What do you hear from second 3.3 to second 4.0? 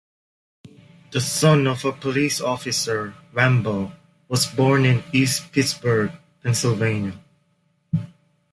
Wambaugh